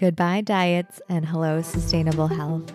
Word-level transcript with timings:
Goodbye, 0.00 0.40
diets, 0.40 0.98
and 1.10 1.26
hello, 1.26 1.60
sustainable 1.60 2.26
health. 2.26 2.72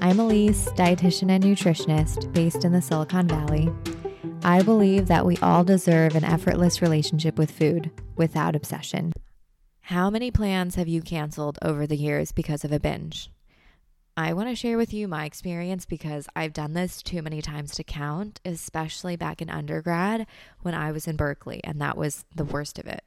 I'm 0.00 0.20
Elise, 0.20 0.68
dietitian 0.76 1.32
and 1.32 1.42
nutritionist 1.42 2.32
based 2.32 2.64
in 2.64 2.70
the 2.70 2.80
Silicon 2.80 3.26
Valley. 3.26 3.68
I 4.44 4.62
believe 4.62 5.08
that 5.08 5.26
we 5.26 5.36
all 5.38 5.64
deserve 5.64 6.14
an 6.14 6.22
effortless 6.22 6.80
relationship 6.80 7.38
with 7.38 7.50
food 7.50 7.90
without 8.14 8.54
obsession. 8.54 9.14
How 9.80 10.10
many 10.10 10.30
plans 10.30 10.76
have 10.76 10.86
you 10.86 11.02
canceled 11.02 11.58
over 11.60 11.88
the 11.88 11.96
years 11.96 12.30
because 12.30 12.64
of 12.64 12.70
a 12.70 12.78
binge? 12.78 13.32
I 14.16 14.32
want 14.32 14.50
to 14.50 14.54
share 14.54 14.78
with 14.78 14.94
you 14.94 15.08
my 15.08 15.24
experience 15.24 15.86
because 15.86 16.28
I've 16.36 16.52
done 16.52 16.74
this 16.74 17.02
too 17.02 17.20
many 17.20 17.42
times 17.42 17.74
to 17.74 17.82
count, 17.82 18.40
especially 18.44 19.16
back 19.16 19.42
in 19.42 19.50
undergrad 19.50 20.28
when 20.62 20.74
I 20.74 20.92
was 20.92 21.08
in 21.08 21.16
Berkeley, 21.16 21.60
and 21.64 21.80
that 21.80 21.96
was 21.96 22.24
the 22.32 22.44
worst 22.44 22.78
of 22.78 22.86
it. 22.86 23.02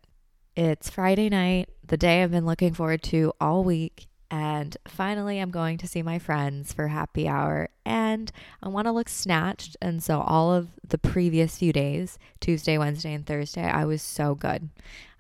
It's 0.57 0.89
Friday 0.89 1.29
night, 1.29 1.69
the 1.85 1.97
day 1.97 2.23
I've 2.23 2.31
been 2.31 2.47
looking 2.47 2.73
forward 2.73 3.03
to 3.03 3.31
all 3.39 3.63
week, 3.63 4.07
and 4.31 4.75
finally 4.87 5.37
I'm 5.37 5.51
going 5.51 5.77
to 5.77 5.87
see 5.87 6.01
my 6.01 6.17
friends 6.17 6.73
for 6.73 6.87
happy 6.87 7.27
hour. 7.27 7.69
And 7.85 8.31
I 8.63 8.69
want 8.69 8.87
to 8.87 8.91
look 8.91 9.07
snatched. 9.07 9.77
And 9.83 10.01
so, 10.01 10.21
all 10.21 10.51
of 10.51 10.69
the 10.83 10.97
previous 10.97 11.59
few 11.59 11.71
days 11.71 12.17
Tuesday, 12.39 12.75
Wednesday, 12.79 13.13
and 13.13 13.23
Thursday 13.23 13.69
I 13.69 13.85
was 13.85 14.01
so 14.01 14.33
good. 14.33 14.69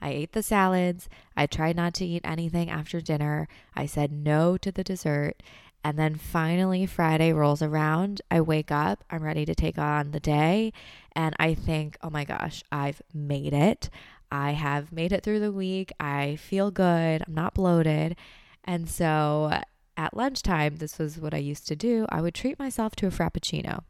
I 0.01 0.09
ate 0.09 0.31
the 0.31 0.41
salads, 0.41 1.07
I 1.35 1.45
tried 1.45 1.75
not 1.75 1.93
to 1.95 2.05
eat 2.07 2.23
anything 2.23 2.71
after 2.71 2.99
dinner, 2.99 3.47
I 3.75 3.85
said 3.85 4.11
no 4.11 4.57
to 4.57 4.71
the 4.71 4.83
dessert. 4.83 5.43
And 5.83 5.99
then 5.99 6.15
finally, 6.15 6.85
Friday 6.85 7.31
rolls 7.31 7.61
around. 7.61 8.21
I 8.29 8.41
wake 8.41 8.71
up, 8.71 9.03
I'm 9.09 9.23
ready 9.23 9.45
to 9.45 9.55
take 9.55 9.77
on 9.77 10.11
the 10.11 10.19
day. 10.19 10.73
And 11.13 11.35
I 11.39 11.53
think, 11.53 11.97
oh 12.01 12.09
my 12.09 12.25
gosh, 12.25 12.63
I've 12.71 13.01
made 13.13 13.53
it. 13.53 13.89
I 14.31 14.51
have 14.51 14.91
made 14.91 15.11
it 15.11 15.23
through 15.23 15.39
the 15.39 15.51
week. 15.51 15.91
I 15.99 16.35
feel 16.35 16.71
good. 16.71 17.23
I'm 17.25 17.33
not 17.33 17.53
bloated. 17.53 18.15
And 18.63 18.89
so 18.89 19.61
at 19.95 20.17
lunchtime, 20.17 20.77
this 20.77 20.99
was 20.99 21.19
what 21.19 21.33
I 21.33 21.37
used 21.37 21.67
to 21.67 21.75
do. 21.75 22.05
I 22.09 22.21
would 22.21 22.35
treat 22.35 22.59
myself 22.59 22.95
to 22.97 23.07
a 23.07 23.11
frappuccino. 23.11 23.83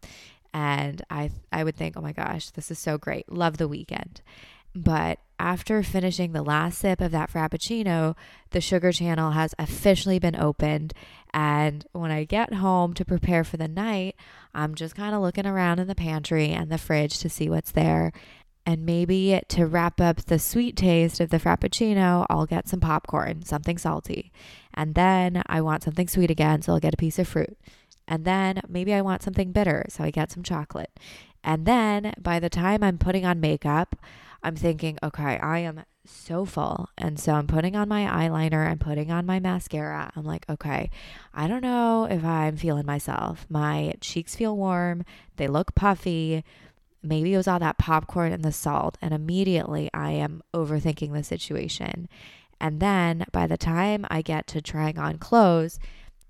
And 0.54 1.02
I 1.10 1.32
I 1.52 1.64
would 1.64 1.76
think, 1.76 1.98
"Oh 1.98 2.02
my 2.02 2.14
gosh, 2.14 2.50
this 2.52 2.72
is 2.72 2.80
so 2.80 2.98
great. 2.98 3.32
Love 3.32 3.58
the 3.58 3.68
weekend." 3.68 4.22
But 4.74 5.20
after 5.40 5.82
finishing 5.84 6.32
the 6.32 6.44
last 6.44 6.80
sip 6.80 7.02
of 7.02 7.12
that 7.12 7.32
frappuccino, 7.32 8.16
the 8.52 8.62
sugar 8.62 8.92
channel 8.92 9.32
has 9.32 9.54
officially 9.58 10.20
been 10.20 10.36
opened. 10.36 10.94
And 11.34 11.86
when 11.94 12.12
I 12.12 12.24
get 12.24 12.56
home 12.56 12.94
to 12.96 13.06
prepare 13.06 13.44
for 13.44 13.58
the 13.58 13.68
night, 13.68 14.16
I'm 14.54 14.76
just 14.76 14.96
kind 14.96 15.14
of 15.16 15.22
looking 15.22 15.46
around 15.46 15.80
in 15.80 15.88
the 15.88 15.96
pantry 15.96 16.50
and 16.50 16.72
the 16.72 16.78
fridge 16.78 17.20
to 17.20 17.30
see 17.30 17.50
what's 17.50 17.72
there. 17.72 18.12
And 18.68 18.86
maybe 18.86 19.40
to 19.48 19.66
wrap 19.66 20.02
up 20.02 20.26
the 20.26 20.38
sweet 20.38 20.76
taste 20.76 21.22
of 21.22 21.30
the 21.30 21.40
Frappuccino, 21.40 22.26
I'll 22.30 22.46
get 22.46 22.68
some 22.68 22.82
popcorn, 22.82 23.46
something 23.46 23.78
salty. 23.78 24.30
And 24.74 24.94
then 24.94 25.42
I 25.46 25.62
want 25.62 25.84
something 25.84 26.10
sweet 26.10 26.30
again, 26.30 26.62
so 26.62 26.74
I'll 26.74 26.80
get 26.82 26.94
a 26.94 26.98
piece 26.98 27.18
of 27.18 27.30
fruit. 27.30 27.58
And 28.10 28.26
then 28.26 28.60
maybe 28.68 28.94
I 28.94 29.00
want 29.00 29.24
something 29.24 29.54
bitter, 29.54 29.86
so 29.88 30.04
I 30.04 30.12
get 30.12 30.34
some 30.34 30.44
chocolate. 30.44 30.92
And 31.46 31.66
then 31.66 32.14
by 32.20 32.42
the 32.42 32.50
time 32.50 32.84
I'm 32.84 32.98
putting 32.98 33.26
on 33.26 33.40
makeup, 33.40 33.96
I'm 34.44 34.58
thinking, 34.58 34.98
okay, 35.02 35.40
I 35.40 35.60
am 35.60 35.86
so 36.04 36.44
full. 36.44 36.90
And 36.98 37.18
so 37.18 37.36
I'm 37.36 37.48
putting 37.48 37.78
on 37.78 37.88
my 37.88 38.04
eyeliner, 38.04 38.68
I'm 38.70 38.80
putting 38.80 39.12
on 39.12 39.26
my 39.26 39.40
mascara. 39.40 40.12
I'm 40.14 40.26
like, 40.26 40.46
okay, 40.50 40.90
I 41.34 41.48
don't 41.48 41.64
know 41.64 42.04
if 42.04 42.26
I'm 42.26 42.58
feeling 42.58 42.86
myself. 42.86 43.46
My 43.50 43.94
cheeks 44.02 44.36
feel 44.36 44.58
warm, 44.58 45.06
they 45.38 45.48
look 45.48 45.74
puffy 45.74 46.44
maybe 47.04 47.34
it 47.34 47.38
was 47.38 47.48
all 47.48 47.60
that 47.60 47.78
popcorn 47.78 48.32
and 48.32 48.44
the 48.44 48.52
salt. 48.52 48.98
And 49.02 49.14
immediately 49.14 49.90
I 49.94 50.12
am 50.12 50.42
overthinking 50.54 51.14
the 51.14 51.24
situation. 51.24 52.08
And 52.60 52.80
then 52.80 53.26
by 53.32 53.48
the 53.48 53.58
time 53.58 54.06
I 54.10 54.22
get 54.22 54.48
to 54.48 54.62
trying 54.62 54.98
on 54.98 55.18
clothes, 55.18 55.80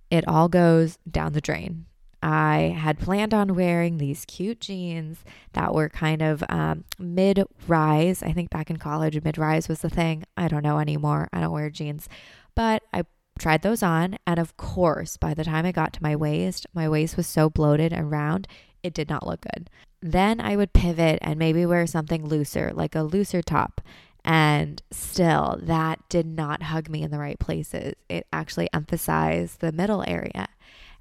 it 0.09 0.27
all 0.27 0.49
goes 0.49 0.97
down 1.09 1.33
the 1.33 1.41
drain. 1.41 1.85
I 2.21 2.75
had 2.77 2.99
planned 2.99 3.33
on 3.33 3.55
wearing 3.55 3.97
these 3.97 4.25
cute 4.25 4.59
jeans 4.59 5.23
that 5.53 5.73
were 5.73 5.87
kind 5.87 6.21
of 6.21 6.43
um, 6.49 6.83
mid 6.97 7.43
rise. 7.67 8.23
I 8.23 8.33
think 8.33 8.49
back 8.49 8.69
in 8.69 8.77
college, 8.77 9.21
mid 9.23 9.37
rise 9.37 9.69
was 9.69 9.79
the 9.79 9.89
thing. 9.89 10.23
I 10.35 10.47
don't 10.47 10.63
know 10.63 10.79
anymore. 10.79 11.29
I 11.31 11.41
don't 11.41 11.51
wear 11.51 11.69
jeans. 11.69 12.09
But 12.55 12.83
I 12.91 13.03
tried 13.37 13.61
those 13.61 13.83
on. 13.83 14.17
And 14.25 14.39
of 14.39 14.57
course, 14.57 15.15
by 15.15 15.33
the 15.33 15.43
time 15.43 15.65
I 15.65 15.71
got 15.71 15.93
to 15.93 16.03
my 16.03 16.15
waist, 16.15 16.65
my 16.73 16.89
waist 16.89 17.17
was 17.17 17.27
so 17.27 17.49
bloated 17.49 17.93
and 17.93 18.09
round, 18.09 18.47
it 18.81 18.93
did 18.93 19.09
not 19.09 19.27
look 19.27 19.41
good. 19.41 19.69
Then 20.01 20.39
I 20.39 20.55
would 20.55 20.73
pivot 20.73 21.19
and 21.21 21.39
maybe 21.39 21.65
wear 21.65 21.87
something 21.87 22.25
looser, 22.25 22.71
like 22.73 22.95
a 22.95 23.01
looser 23.01 23.41
top. 23.41 23.81
And 24.23 24.81
still, 24.91 25.57
that 25.61 26.07
did 26.09 26.25
not 26.25 26.63
hug 26.63 26.89
me 26.89 27.01
in 27.01 27.11
the 27.11 27.19
right 27.19 27.39
places. 27.39 27.95
It 28.09 28.27
actually 28.31 28.69
emphasized 28.73 29.59
the 29.59 29.71
middle 29.71 30.03
area. 30.05 30.49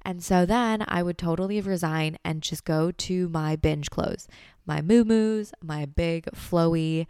And 0.03 0.23
so 0.23 0.45
then 0.45 0.85
I 0.87 1.03
would 1.03 1.17
totally 1.17 1.59
resign 1.59 2.17
and 2.23 2.41
just 2.41 2.63
go 2.63 2.91
to 2.91 3.27
my 3.27 3.57
binge 3.57 3.89
clothes, 3.89 4.27
my 4.65 4.81
moo-moos, 4.81 5.51
my 5.61 5.85
big, 5.85 6.25
flowy, 6.27 7.05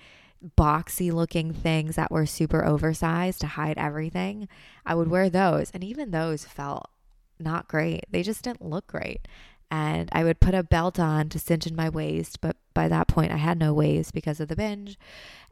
boxy 0.57 1.11
looking 1.11 1.53
things 1.53 1.95
that 1.95 2.11
were 2.11 2.25
super 2.25 2.65
oversized 2.65 3.41
to 3.41 3.47
hide 3.47 3.77
everything. 3.77 4.47
I 4.85 4.95
would 4.95 5.09
wear 5.09 5.29
those. 5.29 5.69
And 5.71 5.83
even 5.83 6.09
those 6.09 6.45
felt 6.45 6.89
not 7.39 7.67
great. 7.67 8.05
They 8.09 8.23
just 8.23 8.43
didn't 8.43 8.65
look 8.65 8.87
great 8.87 9.27
and 9.69 10.09
I 10.11 10.23
would 10.23 10.39
put 10.39 10.53
a 10.55 10.63
belt 10.63 10.99
on 10.99 11.29
to 11.29 11.39
cinch 11.39 11.67
in 11.67 11.75
my 11.75 11.89
waist, 11.89 12.39
but 12.41 12.55
by 12.73 12.87
that 12.87 13.07
point 13.07 13.31
I 13.31 13.37
had 13.37 13.59
no 13.59 13.73
waist 13.73 14.13
because 14.13 14.39
of 14.39 14.47
the 14.47 14.55
binge. 14.55 14.97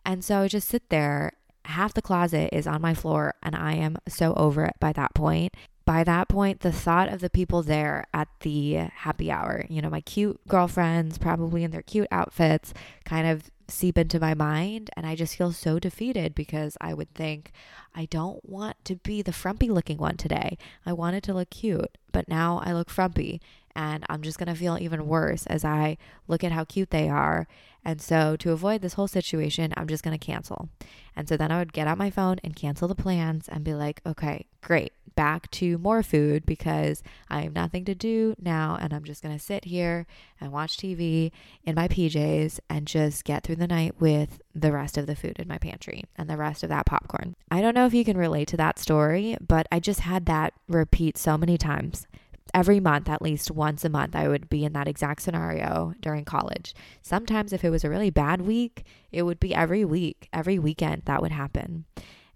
And 0.06 0.24
so 0.24 0.42
I 0.42 0.48
just 0.48 0.70
sit 0.70 0.90
there. 0.90 1.34
Half 1.66 1.96
the 1.96 2.02
closet 2.02 2.50
is 2.54 2.68
on 2.68 2.82
my 2.82 2.94
floor, 2.94 3.34
and 3.42 3.56
I 3.56 3.74
am 3.74 3.98
so 4.08 4.34
over 4.36 4.66
it 4.66 4.76
by 4.80 4.94
that 4.94 5.16
point. 5.16 5.56
By 5.84 6.04
that 6.04 6.30
point, 6.30 6.62
the 6.62 6.72
thought 6.72 7.12
of 7.12 7.22
the 7.22 7.30
people 7.30 7.64
there 7.64 8.06
at 8.14 8.28
the 8.42 8.74
happy 8.74 9.32
hour, 9.32 9.66
you 9.68 9.82
know, 9.82 9.90
my 9.90 10.02
cute 10.02 10.40
girlfriends, 10.48 11.18
probably 11.18 11.64
in 11.64 11.72
their 11.72 11.82
cute 11.82 12.08
outfits, 12.12 12.74
kind 13.04 13.28
of 13.28 13.52
seep 13.68 13.98
into 13.98 14.20
my 14.20 14.34
mind. 14.34 14.90
And 14.96 15.06
I 15.06 15.16
just 15.16 15.36
feel 15.36 15.52
so 15.52 15.80
defeated 15.80 16.36
because 16.36 16.78
I 16.82 16.94
would 16.94 17.14
think, 17.14 17.52
I 17.96 18.06
don't 18.06 18.48
want 18.48 18.78
to 18.86 18.96
be 18.96 19.22
the 19.22 19.34
frumpy 19.34 19.70
looking 19.70 19.98
one 19.98 20.18
today. 20.18 20.58
I 20.86 20.94
wanted 20.94 21.24
to 21.24 21.34
look 21.34 21.50
cute, 21.50 21.98
but 22.12 22.28
now 22.28 22.62
I 22.64 22.74
look 22.74 22.90
frumpy 22.90 23.42
and 23.76 24.06
I'm 24.10 24.22
just 24.22 24.38
going 24.38 24.48
to 24.48 24.56
feel 24.56 24.78
even 24.80 25.08
worse 25.08 25.46
as 25.48 25.66
I 25.66 25.98
look 26.28 26.44
at 26.44 26.52
how 26.52 26.64
cute 26.64 26.90
they 26.92 27.10
are. 27.10 27.48
And 27.84 28.02
so, 28.02 28.36
to 28.38 28.52
avoid 28.52 28.82
this 28.82 28.94
whole 28.94 29.08
situation, 29.08 29.74
I'm 29.78 29.88
just 29.88 30.04
going 30.04 30.18
to 30.18 30.26
cancel. 30.26 30.70
And 31.16 31.30
so 31.30 31.38
then 31.38 31.52
I 31.52 31.60
would 31.60 31.74
get 31.74 31.88
out 31.88 31.98
my 31.98 32.10
phone 32.10 32.38
and 32.44 32.56
cancel 32.56 32.88
the 32.88 32.96
plans 32.96 33.48
and 33.48 33.64
be 33.64 33.74
like, 33.74 34.02
okay, 34.06 34.46
great, 34.62 34.92
back 35.16 35.50
to 35.52 35.78
more 35.78 36.04
food 36.04 36.46
because 36.46 37.02
I 37.30 37.42
have 37.42 37.54
nothing 37.54 37.86
to 37.86 37.96
do 37.96 38.36
now. 38.42 38.78
And 38.80 38.94
I'm 38.94 39.04
just 39.04 39.24
going 39.24 39.36
to 39.36 39.44
sit 39.44 39.66
here 39.66 40.08
and 40.42 40.52
watch 40.52 40.78
TV 40.78 41.32
in 41.64 41.76
my 41.76 41.88
PJs 41.88 42.60
and 42.70 42.86
just 42.86 43.24
get 43.24 43.44
through 43.44 43.56
the 43.58 43.68
night 43.68 43.96
with 44.00 44.42
the 44.54 44.72
rest 44.72 44.98
of 44.98 45.08
the 45.08 45.16
food 45.16 45.38
in 45.40 45.48
my 45.48 45.58
pantry 45.58 46.04
and 46.18 46.30
the 46.30 46.38
rest 46.38 46.64
of 46.64 46.70
that 46.70 46.86
popcorn. 46.86 47.36
I 47.50 47.62
don't 47.62 47.76
know 47.76 47.86
if 47.86 47.94
you 47.94 48.04
can 48.04 48.18
relate 48.18 48.50
to 48.50 48.58
that 48.58 48.80
story, 48.80 49.38
but 49.40 49.68
I 49.72 49.80
just 49.80 50.02
had 50.02 50.26
that 50.26 50.54
repeat 50.68 51.18
so 51.18 51.38
many 51.38 51.58
times 51.58 52.08
every 52.56 52.80
month, 52.80 53.10
at 53.10 53.22
least 53.22 53.52
once 53.52 53.84
a 53.84 53.90
month, 53.90 54.16
I 54.16 54.30
would 54.30 54.50
be 54.50 54.64
in 54.64 54.72
that 54.74 54.88
exact 54.88 55.22
scenario 55.22 55.94
during 56.00 56.24
college. 56.24 56.74
Sometimes, 57.02 57.52
if 57.52 57.66
it 57.66 57.70
was 57.70 57.84
a 57.84 57.90
really 57.90 58.10
bad 58.10 58.42
week, 58.42 58.86
it 59.12 59.24
would 59.24 59.42
be 59.42 59.54
every 59.54 59.84
week, 59.84 60.30
every 60.32 60.58
weekend 60.58 61.02
that 61.06 61.22
would 61.22 61.34
happen. 61.34 61.84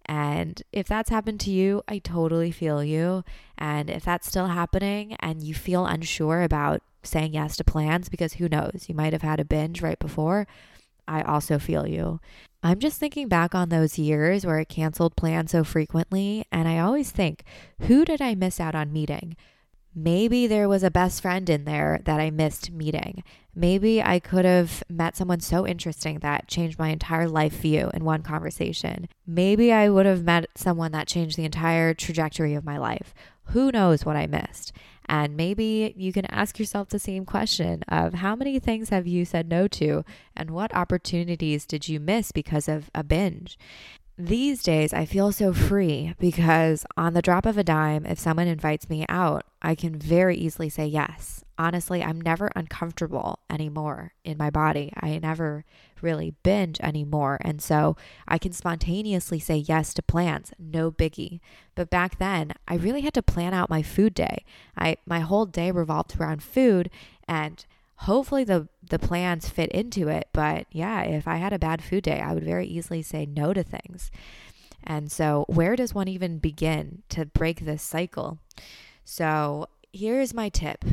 And 0.06 0.62
if 0.74 0.88
that's 0.88 1.10
happened 1.10 1.40
to 1.42 1.52
you, 1.52 1.84
I 1.88 2.00
totally 2.00 2.52
feel 2.52 2.84
you. 2.84 3.24
And 3.58 3.90
if 3.90 4.04
that's 4.04 4.28
still 4.28 4.48
happening 4.48 5.16
and 5.22 5.42
you 5.42 5.54
feel 5.54 5.86
unsure 5.86 6.42
about 6.42 6.82
saying 7.02 7.34
yes 7.34 7.56
to 7.58 7.64
plans, 7.64 8.10
because 8.10 8.34
who 8.34 8.50
knows, 8.50 8.88
you 8.88 8.96
might 8.96 9.14
have 9.14 9.22
had 9.22 9.40
a 9.40 9.46
binge 9.46 9.82
right 9.82 10.00
before, 10.00 10.48
I 11.08 11.22
also 11.22 11.60
feel 11.60 11.88
you. 11.88 12.20
I'm 12.62 12.80
just 12.80 13.00
thinking 13.00 13.30
back 13.30 13.56
on 13.56 13.70
those 13.70 13.98
years 13.98 14.46
where 14.46 14.60
I 14.60 14.66
canceled 14.66 15.16
plans 15.16 15.52
so 15.52 15.64
frequently, 15.64 16.46
and 16.52 16.68
I 16.68 16.80
always 16.80 17.12
think, 17.12 17.44
who 17.84 18.04
did 18.04 18.22
I 18.22 18.36
miss 18.36 18.60
out 18.60 18.76
on 18.76 18.92
meeting? 18.92 19.38
Maybe 20.02 20.48
there 20.48 20.70
was 20.70 20.82
a 20.82 20.90
best 20.90 21.22
friend 21.22 21.50
in 21.50 21.66
there 21.66 22.00
that 22.06 22.22
I 22.22 22.30
missed 22.30 22.72
meeting. 22.72 23.22
Maybe 23.54 24.02
I 24.02 24.20
could 24.20 24.46
have 24.46 24.82
met 24.88 25.18
someone 25.18 25.42
so 25.42 25.68
interesting 25.68 26.20
that 26.20 26.48
changed 26.48 26.80
my 26.80 26.88
entire 26.88 27.28
life 27.28 27.60
view 27.60 27.92
in 27.94 28.06
one 28.06 28.24
conversation. 28.24 29.10
Maybe 29.28 29.74
I 29.74 29.90
would 29.90 30.06
have 30.06 30.24
met 30.24 30.46
someone 30.56 30.94
that 30.94 31.10
changed 31.10 31.36
the 31.36 31.44
entire 31.44 31.94
trajectory 31.94 32.54
of 32.54 32.64
my 32.64 32.78
life. 32.78 33.14
Who 33.48 33.74
knows 33.74 34.06
what 34.06 34.16
I 34.16 34.26
missed? 34.26 34.72
And 35.08 35.36
maybe 35.36 35.94
you 35.98 36.14
can 36.14 36.28
ask 36.28 36.60
yourself 36.60 36.88
the 36.88 37.00
same 37.00 37.26
question 37.26 37.84
of 37.90 38.14
how 38.14 38.38
many 38.38 38.58
things 38.58 38.90
have 38.90 39.06
you 39.06 39.26
said 39.26 39.50
no 39.50 39.68
to 39.68 40.06
and 40.34 40.52
what 40.52 40.74
opportunities 40.74 41.66
did 41.66 41.90
you 41.90 42.00
miss 42.00 42.32
because 42.32 42.70
of 42.70 42.90
a 42.96 43.04
binge? 43.04 43.58
These 44.20 44.62
days 44.62 44.94
I 44.94 45.06
feel 45.06 45.32
so 45.32 45.54
free 45.54 46.14
because 46.20 46.86
on 46.98 47.14
the 47.14 47.22
drop 47.22 47.46
of 47.46 47.58
a 47.58 47.64
dime, 47.64 48.06
if 48.06 48.20
someone 48.20 48.48
invites 48.48 48.90
me 48.90 49.06
out, 49.08 49.46
I 49.62 49.76
can 49.76 49.98
very 49.98 50.36
easily 50.36 50.68
say 50.68 50.86
yes. 50.88 51.46
Honestly, 51.58 52.04
I'm 52.04 52.20
never 52.20 52.52
uncomfortable 52.54 53.40
anymore 53.50 54.14
in 54.26 54.38
my 54.38 54.50
body. 54.50 54.92
I 55.00 55.18
never 55.20 55.64
really 56.02 56.36
binge 56.44 56.82
anymore. 56.82 57.38
And 57.42 57.62
so 57.62 57.96
I 58.28 58.38
can 58.38 58.52
spontaneously 58.52 59.40
say 59.40 59.56
yes 59.56 59.94
to 59.94 60.02
plans, 60.02 60.52
no 60.60 60.92
biggie. 60.92 61.40
But 61.76 61.90
back 61.90 62.18
then, 62.18 62.52
I 62.68 62.76
really 62.76 63.02
had 63.02 63.14
to 63.14 63.24
plan 63.24 63.54
out 63.54 63.70
my 63.70 63.82
food 63.82 64.14
day. 64.14 64.44
I 64.78 64.98
my 65.06 65.22
whole 65.22 65.46
day 65.46 65.72
revolved 65.72 66.20
around 66.20 66.44
food 66.44 66.90
and 67.26 67.66
hopefully 68.00 68.44
the 68.44 68.68
the 68.90 69.00
plans 69.00 69.50
fit 69.50 69.70
into 69.72 70.08
it 70.08 70.30
but 70.32 70.66
yeah 70.72 71.02
if 71.02 71.28
i 71.28 71.36
had 71.36 71.52
a 71.52 71.60
bad 71.60 71.84
food 71.84 72.04
day 72.04 72.22
i 72.22 72.34
would 72.34 72.44
very 72.44 72.66
easily 72.66 73.02
say 73.02 73.26
no 73.26 73.54
to 73.54 73.64
things. 73.64 74.12
And 74.84 75.12
so 75.12 75.44
where 75.50 75.76
does 75.76 75.94
one 75.94 76.08
even 76.08 76.40
begin 76.40 77.04
to 77.10 77.26
break 77.26 77.60
this 77.60 77.84
cycle? 77.84 78.40
So 79.04 79.68
here's 79.92 80.34
my 80.34 80.48
tip 80.48 80.86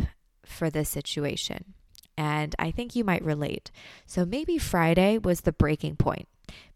for 0.45 0.71
this 0.71 0.89
situation 0.89 1.75
and 2.19 2.55
i 2.59 2.71
think 2.71 2.97
you 2.97 3.05
might 3.05 3.25
relate. 3.25 3.71
So 4.07 4.25
maybe 4.25 4.59
friday 4.59 5.19
was 5.19 5.43
the 5.43 5.53
breaking 5.53 5.97
point 5.97 6.29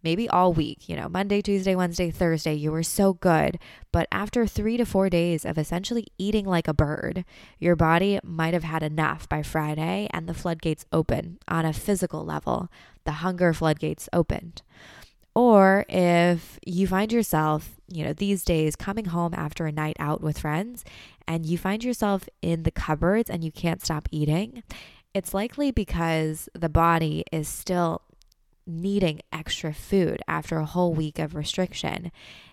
maybe 0.02 0.28
all 0.28 0.52
week, 0.52 0.88
you 0.88 0.96
know, 0.96 1.08
Monday, 1.08 1.43
Tuesday, 1.43 1.75
Wednesday, 1.75 2.11
Thursday, 2.11 2.55
you 2.55 2.72
were 2.72 2.82
so 2.82 3.14
good. 3.14 3.58
But 3.93 4.08
after 4.11 4.46
three 4.46 4.76
to 4.76 4.84
four 4.84 5.11
days 5.11 5.44
of 5.44 5.58
essentially 5.58 6.06
eating 6.19 6.46
like 6.46 6.69
a 6.69 6.75
bird, 6.75 7.25
your 7.58 7.76
body 7.76 8.19
might 8.22 8.55
have 8.55 8.64
had 8.64 8.82
enough 8.82 9.28
by 9.28 9.43
Friday 9.43 10.08
and 10.12 10.28
the 10.28 10.34
floodgates 10.34 10.87
open 10.93 11.38
on 11.49 11.64
a 11.64 11.72
physical 11.72 12.25
level. 12.25 12.69
The 13.05 13.12
hunger 13.12 13.52
floodgates 13.52 14.08
opened. 14.12 14.62
Or 15.34 15.84
if 15.88 16.58
you 16.66 16.87
find 16.87 17.12
yourself, 17.12 17.76
you 17.88 18.05
know, 18.05 18.12
these 18.12 18.44
days 18.44 18.76
coming 18.76 19.06
home 19.06 19.32
after 19.34 19.66
a 19.66 19.73
night 19.73 19.96
out 19.99 20.20
with 20.20 20.40
friends 20.40 20.84
and 21.26 21.46
you 21.46 21.56
find 21.56 21.84
yourself 21.84 22.28
in 22.43 22.64
the 22.64 22.70
cupboards 22.70 23.31
and 23.31 23.44
you 23.44 23.52
can't 23.52 23.82
stop 23.82 24.08
eating, 24.11 24.62
it's 25.14 25.34
likely 25.34 25.70
because 25.70 26.49
the 26.55 26.69
body 26.69 27.25
is 27.32 27.49
still 27.49 28.02
needing 28.70 29.20
extra 29.32 29.72
food 29.72 30.22
after 30.28 30.58
a 30.58 30.64
whole 30.64 30.94
week 30.94 31.19
of 31.19 31.34
restriction 31.34 32.11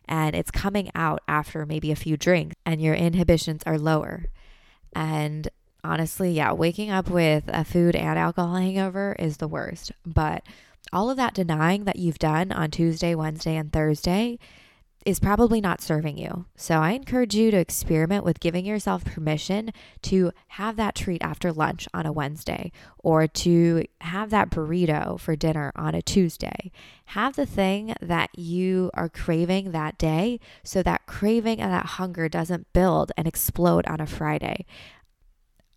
and 0.07 0.35
it's 0.35 0.51
coming 0.51 0.89
out 0.95 1.21
after 1.27 1.65
maybe 1.65 1.91
a 1.91 1.95
few 1.95 2.17
drinks 2.17 2.55
and 2.65 2.81
your 2.81 2.95
inhibitions 2.95 3.61
are 3.65 3.77
lower. 3.77 4.25
And 4.95 5.49
honestly, 5.83 6.31
yeah, 6.31 6.53
waking 6.53 6.89
up 6.89 7.09
with 7.09 7.43
a 7.47 7.63
food 7.63 7.95
and 7.95 8.17
alcohol 8.17 8.55
hangover 8.55 9.15
is 9.19 9.37
the 9.37 9.47
worst. 9.47 9.91
But 10.05 10.43
all 10.93 11.09
of 11.09 11.17
that 11.17 11.33
denying 11.33 11.83
that 11.83 11.97
you've 11.97 12.19
done 12.19 12.51
on 12.51 12.71
Tuesday, 12.71 13.15
Wednesday, 13.15 13.55
and 13.55 13.71
Thursday 13.71 14.39
is 15.05 15.19
probably 15.19 15.61
not 15.61 15.81
serving 15.81 16.17
you. 16.17 16.45
So 16.55 16.75
I 16.75 16.91
encourage 16.91 17.33
you 17.33 17.49
to 17.51 17.57
experiment 17.57 18.25
with 18.25 18.39
giving 18.39 18.65
yourself 18.65 19.05
permission 19.05 19.71
to 20.03 20.31
have 20.47 20.75
that 20.75 20.95
treat 20.95 21.23
after 21.23 21.53
lunch 21.53 21.87
on 21.93 22.05
a 22.05 22.11
Wednesday 22.11 22.71
or 22.97 23.27
to 23.27 23.85
have 24.01 24.29
that 24.31 24.49
burrito 24.49 25.19
for 25.19 25.35
dinner 25.35 25.71
on 25.75 25.95
a 25.95 26.01
Tuesday. 26.01 26.71
Have 27.05 27.35
the 27.35 27.45
thing 27.45 27.95
that 28.01 28.37
you 28.37 28.91
are 28.93 29.07
craving 29.07 29.71
that 29.71 29.97
day 29.97 30.39
so 30.63 30.83
that 30.83 31.05
craving 31.05 31.61
and 31.61 31.71
that 31.71 31.85
hunger 31.85 32.27
doesn't 32.27 32.73
build 32.73 33.11
and 33.15 33.27
explode 33.27 33.87
on 33.87 34.01
a 34.01 34.07
Friday 34.07 34.65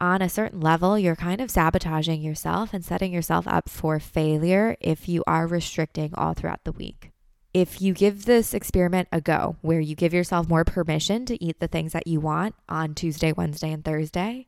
on 0.01 0.23
a 0.23 0.31
certain 0.31 0.61
level, 0.61 0.99
you're 0.99 1.15
kind 1.15 1.43
of 1.43 1.51
sabotaging 1.51 2.23
yourself 2.23 2.73
and 2.73 2.83
setting 2.83 3.13
yourself 3.13 3.47
up 3.47 3.69
for 3.69 4.01
failure 4.01 4.75
if 4.81 5.11
you 5.11 5.23
are 5.27 5.47
restricting 5.47 6.15
all 6.15 6.33
throughout 6.33 6.65
the 6.65 6.73
week 6.73 7.10
if 7.53 7.81
you 7.81 7.93
give 7.93 8.25
this 8.25 8.55
experiment 8.55 9.09
a 9.11 9.21
go, 9.21 9.57
where 9.61 9.81
you 9.81 9.95
give 9.95 10.15
yourself 10.15 10.49
more 10.49 10.65
permission 10.65 11.27
to 11.27 11.43
eat 11.43 11.59
the 11.61 11.69
things 11.69 11.93
that 11.93 12.07
you 12.07 12.21
want 12.21 12.55
on 12.69 12.95
Tuesday, 12.95 13.33
Wednesday, 13.33 13.73
and 13.73 13.85
Thursday, 13.85 14.47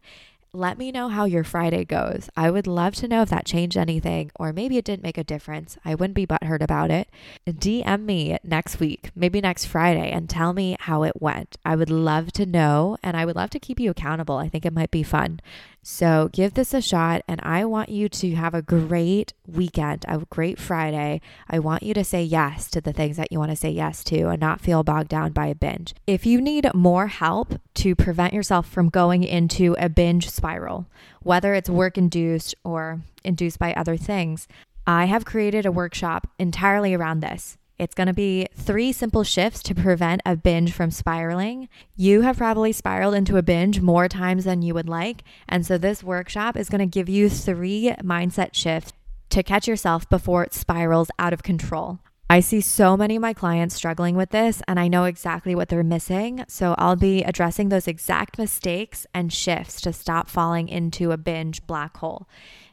let 0.55 0.77
me 0.77 0.93
know 0.93 1.09
how 1.09 1.25
your 1.25 1.45
Friday 1.45 1.83
goes. 1.83 2.29
I 2.37 2.51
would 2.51 2.67
love 2.67 2.95
to 2.97 3.09
know 3.09 3.23
if 3.23 3.31
that 3.31 3.47
changed 3.47 3.79
anything, 3.79 4.31
or 4.39 4.53
maybe 4.53 4.77
it 4.77 4.85
didn't 4.85 5.03
make 5.03 5.17
a 5.17 5.25
difference. 5.25 5.79
I 5.83 5.95
wouldn't 5.95 6.15
be 6.15 6.27
butthurt 6.27 6.61
about 6.61 6.91
it. 6.91 7.09
DM 7.49 8.05
me 8.05 8.37
next 8.45 8.79
week, 8.79 9.11
maybe 9.17 9.41
next 9.41 9.65
Friday, 9.65 10.11
and 10.11 10.29
tell 10.29 10.53
me 10.53 10.77
how 10.81 11.05
it 11.05 11.23
went. 11.23 11.57
I 11.65 11.75
would 11.75 11.89
love 11.89 12.33
to 12.33 12.45
know, 12.45 12.99
and 13.03 13.17
I 13.17 13.25
would 13.25 13.35
love 13.35 13.49
to 13.51 13.59
keep 13.59 13.81
you 13.81 13.91
accountable. 13.91 14.37
I 14.37 14.51
think 14.51 14.67
it 14.67 14.75
might 14.75 14.91
be 14.91 15.03
fun. 15.03 15.41
So 15.85 16.31
give 16.33 16.55
this 16.55 16.75
a 16.75 16.81
shot, 16.81 17.23
and 17.27 17.41
I 17.43 17.65
want 17.65 17.89
you 17.89 18.09
to 18.09 18.37
have 18.37 18.55
a 18.55 18.63
great 18.63 19.33
weekend, 19.49 20.05
a 20.07 20.19
great 20.31 20.61
Friday. 20.61 21.21
I 21.51 21.59
want 21.59 21.83
you 21.83 21.93
to 21.95 22.05
say 22.05 22.23
yes 22.23 22.71
to 22.71 22.81
the 22.81 22.93
things 22.93 23.17
that 23.17 23.33
you 23.33 23.41
want 23.41 23.51
to 23.51 23.57
say 23.57 23.71
yes 23.71 24.05
to 24.05 24.29
and 24.29 24.41
not 24.41 24.61
feel 24.61 24.85
bogged 24.85 25.09
down 25.09 25.33
by 25.33 25.47
a 25.47 25.57
binge. 25.57 25.95
If 26.07 26.25
you 26.25 26.41
need 26.41 26.73
more 26.73 27.09
help 27.09 27.61
to 27.75 27.97
prevent 27.97 28.33
yourself 28.33 28.69
from 28.69 28.91
going 28.91 29.25
into 29.25 29.75
a 29.77 29.89
binge 29.89 30.31
spiral, 30.31 30.87
whether 31.21 31.53
it's 31.53 31.69
work 31.69 31.99
induced 31.99 32.55
or 32.63 33.01
induced 33.25 33.59
by 33.59 33.75
other 33.75 33.97
things, 33.97 34.47
I 34.87 35.07
have 35.07 35.25
created 35.25 35.67
a 35.67 35.73
workshop 35.73 36.29
entirely 36.39 36.95
around 36.95 37.21
this. 37.21 37.59
It's 37.83 37.97
going 37.97 38.07
to 38.07 38.13
be 38.13 38.47
three 38.55 38.93
simple 38.93 39.25
shifts 39.25 39.61
to 39.65 39.75
prevent 39.75 40.23
a 40.25 40.37
binge 40.37 40.73
from 40.73 40.93
spiraling. 40.93 41.69
You 41.97 42.21
have 42.21 42.37
probably 42.37 42.71
spiraled 42.71 43.17
into 43.17 43.39
a 43.39 43.43
binge 43.43 43.81
more 43.81 44.07
times 44.07 44.45
than 44.45 44.63
you 44.63 44.73
would 44.73 44.89
like. 44.89 45.25
And 45.49 45.67
so, 45.67 45.79
this 45.79 46.05
workshop 46.05 46.57
is 46.57 46.69
going 46.69 46.79
to 46.79 46.87
give 46.87 47.09
you 47.09 47.29
three 47.29 47.93
mindset 48.01 48.55
shifts 48.55 48.93
to 49.31 49.43
catch 49.43 49.67
yourself 49.67 50.09
before 50.09 50.45
it 50.45 50.55
spirals 50.55 51.11
out 51.19 51.33
of 51.33 51.43
control. 51.43 51.99
I 52.31 52.39
see 52.39 52.61
so 52.61 52.97
many 52.97 53.17
of 53.17 53.23
my 53.23 53.35
clients 53.35 53.75
struggling 53.75 54.15
with 54.15 54.31
this, 54.31 54.63
and 54.69 54.79
I 54.79 54.87
know 54.87 55.05
exactly 55.05 55.57
what 55.57 55.69
they're 55.69 55.83
missing. 55.83 56.45
So, 56.47 56.77
I'll 56.79 56.95
be 56.95 57.25
addressing 57.25 57.69
those 57.69 57.89
exact 57.89 58.39
mistakes 58.39 59.09
and 59.13 59.33
shifts 59.33 59.81
to 59.81 59.93
stop 59.93 60.29
falling 60.29 60.69
into 60.69 61.11
a 61.11 61.17
binge 61.17 61.67
black 61.67 61.97
hole. 61.97 62.29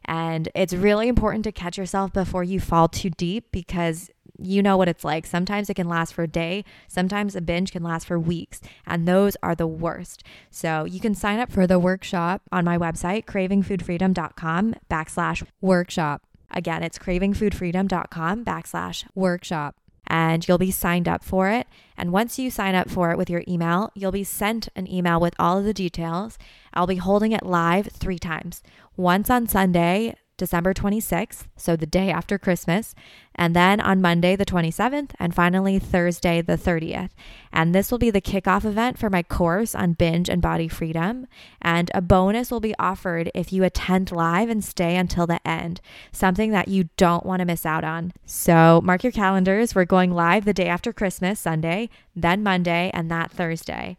And 0.05 0.49
it's 0.55 0.73
really 0.73 1.07
important 1.07 1.43
to 1.45 1.51
catch 1.51 1.77
yourself 1.77 2.13
before 2.13 2.43
you 2.43 2.59
fall 2.59 2.87
too 2.87 3.09
deep 3.09 3.51
because 3.51 4.09
you 4.41 4.61
know 4.63 4.77
what 4.77 4.87
it's 4.87 5.03
like. 5.03 5.25
Sometimes 5.25 5.69
it 5.69 5.75
can 5.75 5.87
last 5.87 6.13
for 6.13 6.23
a 6.23 6.27
day, 6.27 6.63
sometimes 6.87 7.35
a 7.35 7.41
binge 7.41 7.71
can 7.71 7.83
last 7.83 8.07
for 8.07 8.19
weeks, 8.19 8.61
and 8.85 9.07
those 9.07 9.35
are 9.43 9.55
the 9.55 9.67
worst. 9.67 10.23
So 10.49 10.85
you 10.85 10.99
can 10.99 11.15
sign 11.15 11.39
up 11.39 11.51
for 11.51 11.67
the 11.67 11.79
workshop 11.79 12.41
on 12.51 12.65
my 12.65 12.77
website, 12.77 13.25
cravingfoodfreedom.com 13.25 14.75
backslash 14.89 15.45
workshop. 15.61 16.23
Again, 16.51 16.83
it's 16.83 16.97
cravingfoodfreedom.com 16.97 18.45
backslash 18.45 19.05
workshop 19.13 19.75
and 20.09 20.47
you'll 20.47 20.57
be 20.57 20.71
signed 20.71 21.07
up 21.07 21.23
for 21.23 21.49
it. 21.49 21.67
And 21.95 22.11
once 22.11 22.39
you 22.39 22.49
sign 22.49 22.73
up 22.73 22.89
for 22.89 23.11
it 23.11 23.17
with 23.17 23.29
your 23.29 23.43
email, 23.47 23.91
you'll 23.93 24.11
be 24.11 24.23
sent 24.23 24.69
an 24.75 24.91
email 24.91 25.19
with 25.19 25.35
all 25.37 25.59
of 25.59 25.65
the 25.65 25.73
details. 25.73 26.37
I'll 26.73 26.87
be 26.87 26.95
holding 26.95 27.31
it 27.31 27.45
live 27.45 27.87
three 27.87 28.19
times 28.19 28.63
once 28.97 29.29
on 29.29 29.47
Sunday, 29.47 30.15
December 30.39 30.73
26th, 30.73 31.43
so 31.55 31.75
the 31.75 31.85
day 31.85 32.09
after 32.09 32.39
Christmas, 32.39 32.95
and 33.35 33.55
then 33.55 33.79
on 33.79 34.01
Monday, 34.01 34.35
the 34.35 34.45
27th, 34.45 35.11
and 35.19 35.35
finally 35.35 35.77
Thursday, 35.77 36.41
the 36.41 36.57
30th. 36.57 37.11
And 37.53 37.75
this 37.75 37.91
will 37.91 37.99
be 37.99 38.09
the 38.09 38.21
kickoff 38.21 38.65
event 38.65 38.97
for 38.97 39.09
my 39.09 39.21
course 39.21 39.75
on 39.75 39.93
binge 39.93 40.29
and 40.29 40.41
body 40.41 40.67
freedom. 40.67 41.27
And 41.61 41.91
a 41.93 42.01
bonus 42.01 42.49
will 42.49 42.59
be 42.59 42.73
offered 42.79 43.29
if 43.35 43.53
you 43.53 43.63
attend 43.63 44.11
live 44.11 44.49
and 44.49 44.63
stay 44.63 44.95
until 44.95 45.27
the 45.27 45.45
end, 45.47 45.81
something 46.11 46.51
that 46.51 46.67
you 46.67 46.89
don't 46.97 47.25
want 47.25 47.41
to 47.41 47.45
miss 47.45 47.65
out 47.65 47.83
on. 47.83 48.13
So 48.25 48.81
mark 48.83 49.03
your 49.03 49.11
calendars. 49.11 49.75
We're 49.75 49.85
going 49.85 50.11
live 50.11 50.45
the 50.45 50.53
day 50.53 50.67
after 50.67 50.91
Christmas, 50.91 51.39
Sunday, 51.39 51.89
then 52.15 52.41
Monday, 52.41 52.89
and 52.93 53.11
that 53.11 53.31
Thursday. 53.31 53.97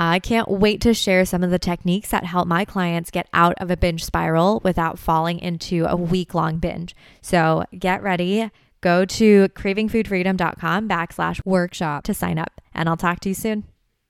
I 0.00 0.20
can't 0.20 0.48
wait 0.48 0.80
to 0.82 0.94
share 0.94 1.24
some 1.24 1.42
of 1.42 1.50
the 1.50 1.58
techniques 1.58 2.10
that 2.10 2.22
help 2.22 2.46
my 2.46 2.64
clients 2.64 3.10
get 3.10 3.28
out 3.32 3.54
of 3.58 3.68
a 3.68 3.76
binge 3.76 4.04
spiral 4.04 4.60
without 4.62 4.96
falling 4.96 5.40
into 5.40 5.86
a 5.86 5.96
week 5.96 6.34
long 6.34 6.58
binge. 6.58 6.94
So 7.20 7.64
get 7.76 8.00
ready. 8.00 8.48
Go 8.80 9.04
to 9.04 9.48
cravingfoodfreedom.com 9.48 10.88
backslash 10.88 11.44
workshop 11.44 12.04
to 12.04 12.14
sign 12.14 12.38
up, 12.38 12.60
and 12.72 12.88
I'll 12.88 12.96
talk 12.96 13.18
to 13.20 13.30
you 13.30 13.34
soon. 13.34 13.64